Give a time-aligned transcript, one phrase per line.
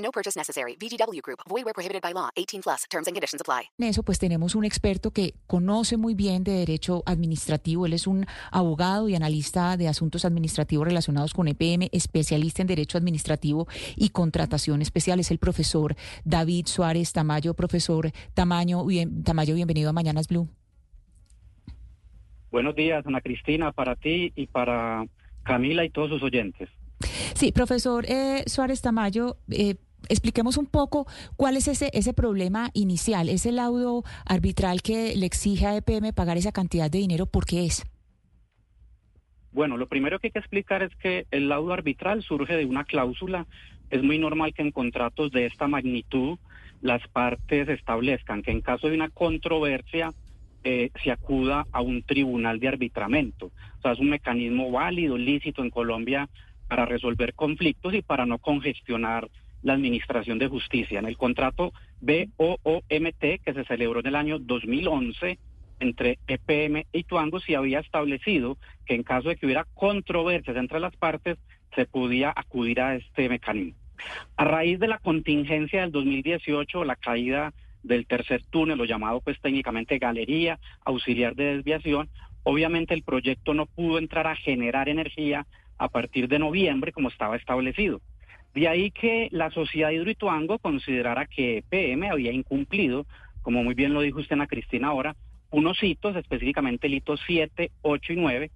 [0.00, 0.76] No purchase necessary.
[0.76, 1.40] VGW Group.
[1.48, 2.30] Void where prohibited by law.
[2.36, 2.86] 18 plus.
[2.90, 3.70] Terms and conditions apply.
[3.78, 7.86] En eso, pues tenemos un experto que conoce muy bien de derecho administrativo.
[7.86, 12.98] Él es un abogado y analista de asuntos administrativos relacionados con EPM, especialista en derecho
[12.98, 15.20] administrativo y contratación especial.
[15.20, 15.94] Es el profesor
[16.24, 17.54] David Suárez Tamayo.
[17.54, 20.48] Profesor Tamayo, bien, Tamayo bienvenido a Mañanas Blue.
[22.50, 25.06] Buenos días, Ana Cristina, para ti y para
[25.44, 26.68] Camila y todos sus oyentes.
[27.34, 29.76] Sí, profesor eh, Suárez Tamayo, eh,
[30.08, 35.66] expliquemos un poco cuál es ese, ese problema inicial, ese laudo arbitral que le exige
[35.66, 37.84] a EPM pagar esa cantidad de dinero, ¿por qué es?
[39.52, 42.84] Bueno, lo primero que hay que explicar es que el laudo arbitral surge de una
[42.84, 43.46] cláusula.
[43.90, 46.38] Es muy normal que en contratos de esta magnitud
[46.80, 50.12] las partes establezcan que en caso de una controversia
[50.62, 53.46] eh, se acuda a un tribunal de arbitramento.
[53.46, 56.28] O sea, es un mecanismo válido, lícito en Colombia
[56.68, 59.28] para resolver conflictos y para no congestionar
[59.62, 60.98] la administración de justicia.
[60.98, 65.38] En el contrato BOOMT que se celebró en el año 2011
[65.80, 70.78] entre EPM y Tuango se había establecido que en caso de que hubiera controversias entre
[70.78, 71.38] las partes
[71.74, 73.78] se podía acudir a este mecanismo.
[74.36, 77.52] A raíz de la contingencia del 2018, la caída
[77.82, 82.08] del tercer túnel, lo llamado pues técnicamente galería auxiliar de desviación,
[82.42, 85.46] obviamente el proyecto no pudo entrar a generar energía
[85.78, 88.00] a partir de noviembre como estaba establecido.
[88.54, 93.06] De ahí que la sociedad Hidroituango considerara que PM había incumplido,
[93.42, 95.14] como muy bien lo dijo usted, Ana Cristina, ahora,
[95.50, 98.50] unos hitos, específicamente el hito 7, 8 y 9,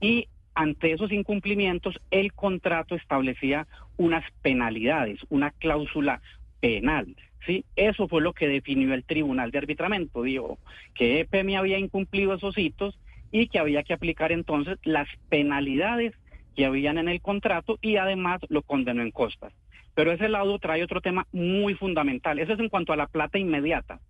[0.00, 3.66] y ante esos incumplimientos el contrato establecía
[3.96, 6.20] unas penalidades, una cláusula
[6.60, 7.14] penal.
[7.46, 7.64] ¿sí?
[7.76, 10.22] Eso fue lo que definió el Tribunal de Arbitramento.
[10.22, 10.58] Dijo
[10.94, 12.98] que EPM había incumplido esos hitos
[13.30, 16.14] y que había que aplicar entonces las penalidades
[16.58, 19.52] que habían en el contrato y además lo condenó en costas.
[19.94, 22.40] Pero ese laudo trae otro tema muy fundamental.
[22.40, 24.00] Eso es en cuanto a la plata inmediata.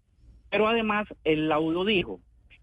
[0.48, 2.20] Pero además el laudo dijo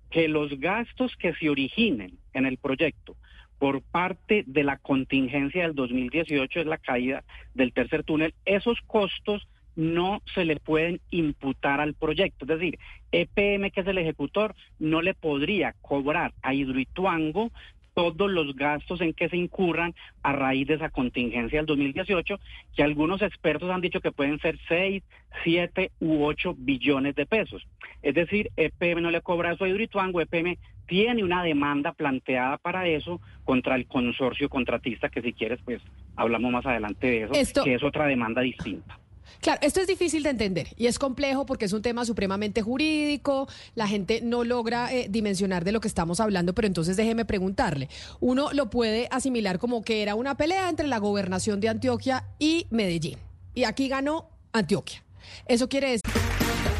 [0.10, 3.16] que los gastos que se originen en el proyecto
[3.60, 7.24] por parte de la contingencia del 2018 es la caída
[7.54, 12.46] del tercer túnel, esos costos no se le pueden imputar al proyecto.
[12.46, 12.80] Es decir,
[13.12, 17.52] EPM, que es el ejecutor, no le podría cobrar a Hidroituango
[17.96, 22.40] todos los gastos en que se incurran a raíz de esa contingencia del 2018,
[22.76, 25.02] que algunos expertos han dicho que pueden ser 6,
[25.44, 27.66] 7 u 8 billones de pesos.
[28.04, 30.58] Es decir, EPM no le cobra eso a Hidroituango, EPM
[30.88, 35.82] tiene una demanda planteada para eso contra el consorcio contratista, que si quieres, pues
[36.16, 39.00] hablamos más adelante de eso, que es otra demanda distinta.
[39.42, 43.48] Claro, esto es difícil de entender y es complejo porque es un tema supremamente jurídico,
[43.76, 47.90] la gente no logra eh, dimensionar de lo que estamos hablando, pero entonces déjeme preguntarle,
[48.20, 52.68] uno lo puede asimilar como que era una pelea entre la gobernación de Antioquia y
[52.70, 53.18] Medellín,
[53.54, 55.04] y aquí ganó Antioquia.
[55.48, 56.02] Eso quiere decir...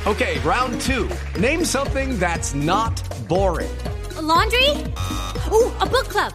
[0.06, 1.08] Ok, round two.
[1.40, 3.70] Name something that's not boring.
[4.22, 4.70] laundry?
[5.52, 6.34] Uh, a book club.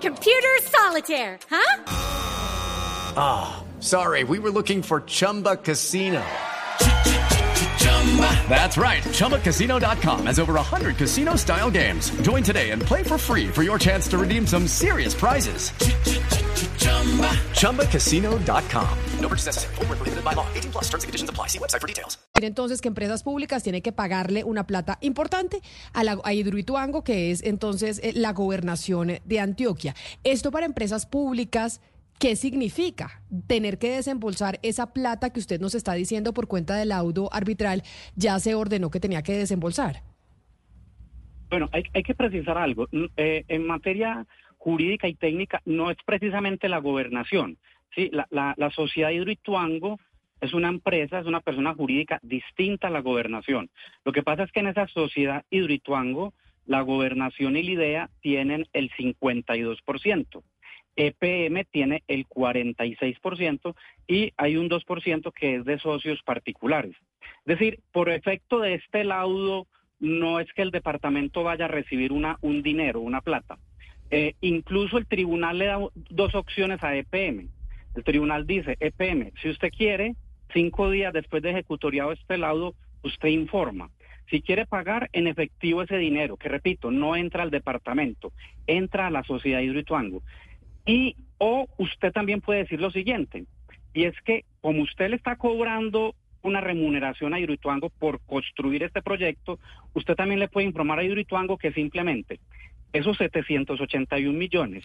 [0.00, 1.82] Computer solitaire, huh?
[3.16, 3.61] Ah.
[3.82, 6.22] Sorry, we were looking for Chumba Casino.
[8.48, 9.02] That's right.
[9.02, 12.10] ChumbaCasino.com has over 100 casino style games.
[12.20, 15.72] Join today and play for free for your chance to redeem some serious prizes.
[17.58, 18.98] ChumbaCasino.com.
[19.20, 19.74] No purchase necessary.
[19.74, 20.46] Prohibited by law.
[20.54, 21.48] 18 plus terms and conditions apply.
[21.48, 22.18] See website for details.
[22.40, 25.60] Entonces, que empresas públicas tienen que pagarle una plata importante
[25.92, 26.18] a, la,
[27.04, 29.94] que es entonces eh, la gobernación de Antioquia.
[30.24, 31.80] Esto para empresas públicas
[32.22, 36.90] ¿Qué significa tener que desembolsar esa plata que usted nos está diciendo por cuenta del
[36.90, 37.82] laudo arbitral?
[38.14, 40.04] Ya se ordenó que tenía que desembolsar.
[41.50, 42.86] Bueno, hay, que precisar algo.
[42.92, 44.24] Mm, eh, en materia
[44.56, 47.58] jurídica y técnica no es precisamente la gobernación.
[47.92, 49.98] Sí, la, sociedad Hidroituango
[50.40, 53.68] es una empresa, es una persona jurídica distinta a la gobernación.
[54.04, 56.34] Lo que pasa es que en esa sociedad Hidroituango,
[56.66, 60.42] la gobernación y la idea tienen el 52%.
[60.96, 63.74] EPM tiene el 46%
[64.06, 66.94] y hay un 2% que es de socios particulares.
[67.20, 69.66] Es decir, por efecto de este laudo,
[70.00, 73.58] no es que el departamento vaya a recibir un dinero, una plata.
[74.10, 75.78] Eh, incluso el tribunal le da
[76.10, 77.48] dos opciones a EPM.
[77.94, 80.16] El tribunal dice, EPM, si usted quiere,
[80.52, 83.90] cinco días después de ejecutoriado este laudo, usted informa.
[84.30, 88.32] Si quiere pagar en efectivo ese dinero, que repito, no entra al departamento,
[88.66, 90.22] entra a la sociedad Hidroituango.
[90.86, 93.44] Y o usted también puede decir lo siguiente,
[93.94, 99.02] y es que como usted le está cobrando una remuneración a Hidroituango por construir este
[99.02, 99.58] proyecto,
[99.94, 102.40] usted también le puede informar a Hidroituango que simplemente
[102.92, 104.84] esos 781 millones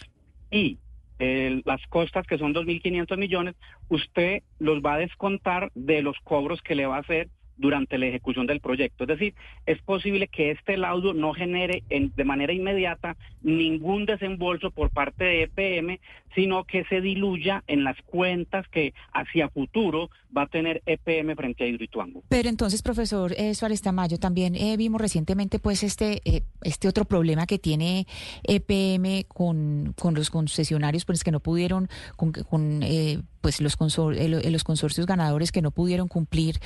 [0.51, 0.77] y
[1.19, 3.55] eh, las costas que son 2.500 millones,
[3.89, 8.07] usted los va a descontar de los cobros que le va a hacer durante la
[8.07, 9.03] ejecución del proyecto.
[9.03, 9.33] Es decir,
[9.65, 15.23] es posible que este laudo no genere en, de manera inmediata ningún desembolso por parte
[15.23, 15.99] de EPM,
[16.37, 21.63] sino que se diluya en las cuentas que hacia futuro va a tener EPM frente
[21.63, 22.21] a Hidroituango.
[22.29, 27.05] Pero entonces, profesor eh, Suárez Tamayo, también eh, vimos recientemente pues este, eh, este otro
[27.05, 28.05] problema que tiene
[28.43, 34.15] EPM con, con los concesionarios, pues que no pudieron, con, con eh, pues los, consor
[34.15, 36.59] lo- los consorcios ganadores que no pudieron cumplir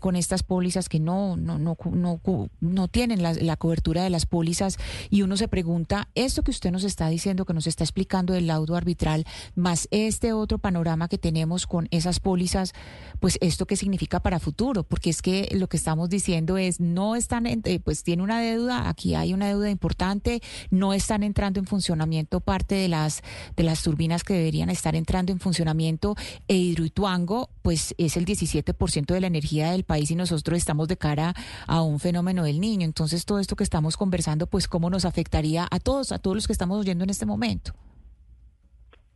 [0.00, 2.20] con estas pólizas que no no no no,
[2.60, 4.78] no tienen la, la cobertura de las pólizas
[5.10, 8.46] y uno se pregunta esto que usted nos está diciendo que nos está explicando del
[8.46, 9.11] laudo arbitral
[9.54, 12.72] más este otro panorama que tenemos con esas pólizas
[13.20, 17.16] pues esto qué significa para futuro porque es que lo que estamos diciendo es no
[17.16, 21.66] están eh, pues tiene una deuda aquí hay una deuda importante no están entrando en
[21.66, 23.22] funcionamiento parte de las
[23.56, 26.16] de las turbinas que deberían estar entrando en funcionamiento
[26.48, 30.96] e Hidroituango pues es el 17% de la energía del país y nosotros estamos de
[30.96, 31.34] cara
[31.66, 32.84] a un fenómeno del niño.
[32.84, 36.46] Entonces todo esto que estamos conversando pues cómo nos afectaría a todos a todos los
[36.46, 37.74] que estamos oyendo en este momento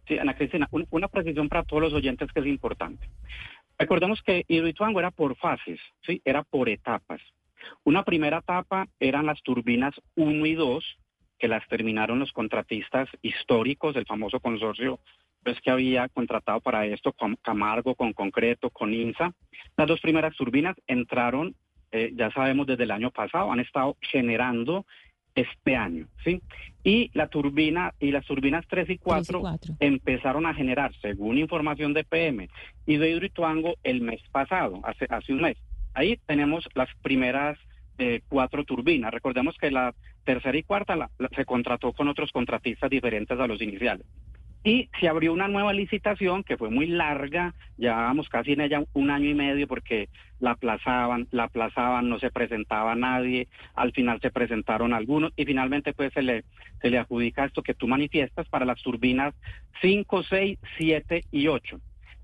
[0.07, 3.09] Sí, Ana Cristina, un- una precisión para todos los oyentes que es importante.
[3.79, 6.23] Recordemos que Hidroituango era por fases, ¿sí?
[6.25, 7.21] Era por etapas.
[7.85, 10.85] Una primera etapa eran las turbinas 1 y 2,
[11.39, 15.01] que las terminaron los contratistas históricos del famoso consorcio
[15.43, 19.33] pues, que había contratado para esto, con Camargo, con Concreto, con INSA.
[19.77, 21.55] Las dos primeras turbinas entraron,
[21.93, 24.87] eh, ya sabemos, desde el año pasado, han estado generando
[25.37, 26.43] este año, ¿sí?
[26.83, 29.75] Y la turbina y las turbinas 3 y 4, Tres y cuatro.
[29.81, 32.49] empezaron a generar, según información de PM
[32.87, 35.57] y de Hidroituango, el mes pasado, hace, hace un mes.
[35.95, 37.59] Ahí tenemos las primeras
[37.99, 39.11] eh, cuatro turbinas.
[39.13, 39.95] Recordemos que la
[40.25, 44.07] tercera y cuarta la- la- se contrató con otros contratistas diferentes a los iniciales.
[44.67, 49.11] Y se abrió una nueva licitación que fue muy larga, llevábamos casi en ella un
[49.11, 50.09] año y medio porque
[50.41, 53.47] la aplazaban, la aplazaban, no se presentaba nadie,
[53.77, 56.43] al final se presentaron algunos y finalmente pues se le,
[56.83, 59.37] se le adjudica esto que tú manifiestas para las turbinas
[59.83, 61.81] 5, 6, 7 y 8.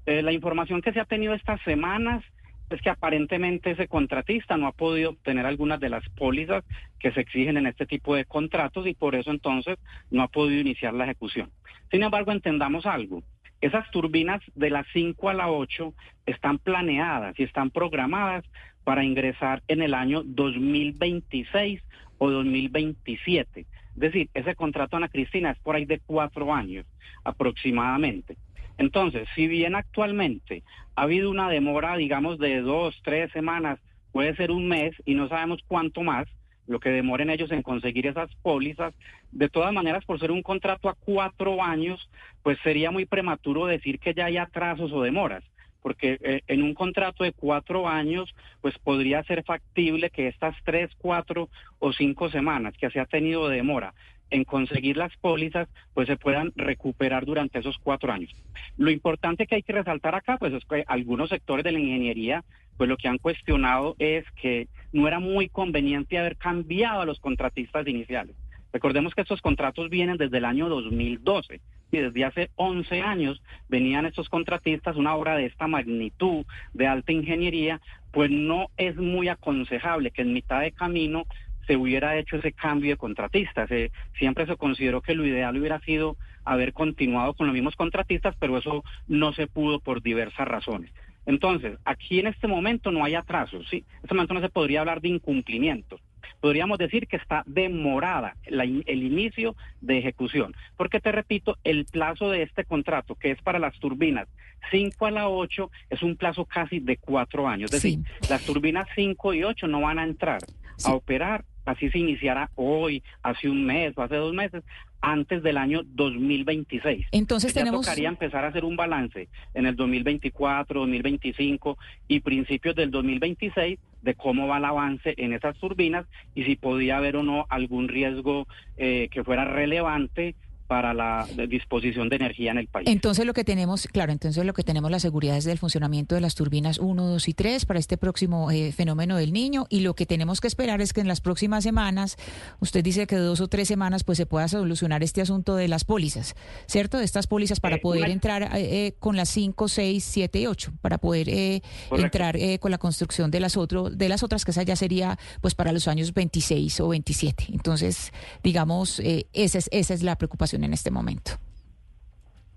[0.06, 2.24] Eh, la información que se ha tenido estas semanas
[2.72, 6.64] es que aparentemente ese contratista no ha podido obtener algunas de las pólizas
[6.98, 9.78] que se exigen en este tipo de contratos y por eso entonces
[10.10, 11.50] no ha podido iniciar la ejecución.
[11.90, 13.22] Sin embargo, entendamos algo.
[13.60, 15.94] Esas turbinas de las 5 a la 8
[16.26, 18.44] están planeadas y están programadas
[18.84, 21.80] para ingresar en el año 2026
[22.18, 23.60] o 2027.
[23.60, 26.86] Es decir, ese contrato, Ana Cristina, es por ahí de cuatro años
[27.24, 28.36] aproximadamente.
[28.78, 30.62] Entonces, si bien actualmente
[30.96, 33.78] ha habido una demora, digamos, de dos, tres semanas,
[34.12, 36.26] puede ser un mes y no sabemos cuánto más,
[36.66, 38.94] lo que demoren ellos en conseguir esas pólizas,
[39.30, 42.08] de todas maneras, por ser un contrato a cuatro años,
[42.42, 45.42] pues sería muy prematuro decir que ya hay atrasos o demoras
[45.82, 50.90] porque eh, en un contrato de cuatro años, pues podría ser factible que estas tres,
[50.96, 51.48] cuatro
[51.80, 53.92] o cinco semanas que se ha tenido de demora
[54.32, 58.30] en conseguir las pólizas, pues se puedan recuperar durante esos cuatro años.
[58.78, 62.42] Lo importante que hay que resaltar acá, pues es que algunos sectores de la ingeniería,
[62.76, 67.20] pues lo que han cuestionado es que no era muy conveniente haber cambiado a los
[67.20, 68.34] contratistas iniciales.
[68.72, 71.60] Recordemos que estos contratos vienen desde el año 2012
[71.90, 77.12] y desde hace 11 años venían estos contratistas, una obra de esta magnitud, de alta
[77.12, 81.26] ingeniería, pues no es muy aconsejable que en mitad de camino
[81.66, 83.70] se hubiera hecho ese cambio de contratistas.
[83.70, 88.34] Eh, siempre se consideró que lo ideal hubiera sido haber continuado con los mismos contratistas,
[88.38, 90.90] pero eso no se pudo por diversas razones.
[91.24, 93.84] Entonces, aquí en este momento no hay atrasos, ¿sí?
[93.98, 96.00] En este momento no se podría hablar de incumplimiento.
[96.40, 102.30] Podríamos decir que está demorada la el inicio de ejecución, porque te repito, el plazo
[102.30, 104.26] de este contrato, que es para las turbinas
[104.72, 107.72] 5 a la 8, es un plazo casi de cuatro años.
[107.72, 107.98] Es Sí.
[107.98, 110.40] decir, las turbinas 5 y 8 no van a entrar
[110.76, 110.90] Sí.
[110.90, 114.62] a operar, así se iniciara hoy, hace un mes o hace dos meses,
[115.00, 117.06] antes del año 2026.
[117.10, 121.76] Entonces ya tenemos tocaría empezar a hacer un balance en el 2024, 2025
[122.08, 126.96] y principios del 2026 de cómo va el avance en esas turbinas y si podía
[126.96, 130.34] haber o no algún riesgo eh, que fuera relevante
[130.72, 132.88] para la disposición de energía en el país.
[132.88, 136.22] Entonces lo que tenemos, claro, entonces lo que tenemos la seguridad es del funcionamiento de
[136.22, 139.92] las turbinas 1, 2 y 3 para este próximo eh, fenómeno del niño y lo
[139.94, 142.16] que tenemos que esperar es que en las próximas semanas,
[142.60, 145.84] usted dice que dos o tres semanas, pues se pueda solucionar este asunto de las
[145.84, 146.34] pólizas,
[146.66, 146.96] ¿cierto?
[146.96, 150.40] De estas pólizas para Eh, poder una- entrar eh, eh, con las 5, 6, 7
[150.40, 151.60] y 8, para poder eh,
[151.90, 155.18] entrar eh, con la construcción de las, otro, de las otras, que esa ya sería
[155.42, 157.48] pues para los años 26 o 27.
[157.52, 158.10] Entonces,
[158.42, 161.32] digamos, eh, esa, es, esa es la preocupación en este momento.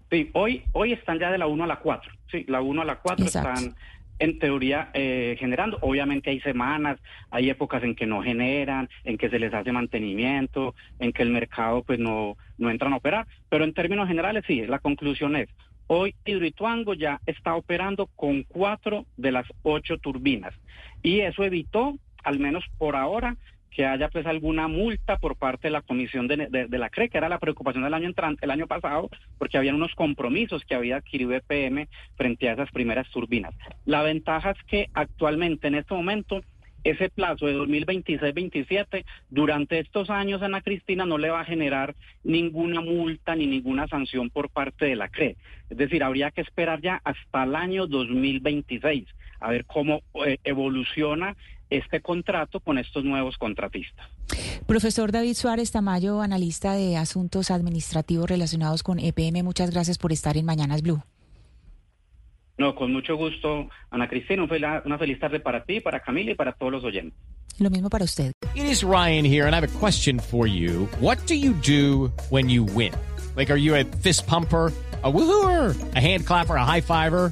[0.10, 2.12] Sí, hoy, hoy están ya de la 1 a la 4.
[2.32, 3.50] Sí, la 1 a la 4 Exacto.
[3.50, 3.76] están
[4.20, 5.78] en teoría eh, generando.
[5.82, 7.00] Obviamente hay semanas,
[7.32, 11.30] hay épocas en que no generan, en que se les hace mantenimiento, en que el
[11.30, 13.28] mercado pues no, no entran a operar.
[13.50, 15.50] Pero en términos generales sí, la conclusión es,
[15.88, 20.54] hoy Hidroituango ya está operando con cuatro de las ocho turbinas.
[21.04, 23.38] Y eso evitó, al menos por ahora,
[23.76, 27.28] que haya pues alguna multa por parte de la comisión de, la CRE, que era
[27.28, 31.34] la preocupación del año entrante, el año pasado, porque habían unos compromisos que había adquirido
[31.34, 33.54] EPM frente a esas primeras turbinas.
[33.86, 36.42] La ventaja es que actualmente, en este momento,
[36.86, 42.80] ese plazo de 2026-27, durante estos años, Ana Cristina, no le va a generar ninguna
[42.80, 45.36] multa ni ninguna sanción por parte de la CRE.
[45.70, 49.06] Es decir, habría que esperar ya hasta el año 2026
[49.40, 51.36] a ver cómo eh, evoluciona
[51.70, 54.08] este contrato con estos nuevos contratistas.
[54.66, 60.38] Profesor David Suárez Tamayo, analista de asuntos administrativos relacionados con EPM, muchas gracias por estar
[60.38, 61.02] en Mañanas Blue.
[62.58, 64.44] No, con mucho gusto, Ana Cristina,
[64.86, 67.20] una feliz tarde para ti, para Camila y para todos los oyentes.
[67.60, 68.32] Lo mismo para usted.
[68.54, 70.88] It is Ryan here, and I have a question for you.
[71.00, 72.94] What do you do when you win?
[73.36, 74.72] Like, are you a fist pumper?
[75.04, 77.32] A woohooer, a hand clapper, a high fiver.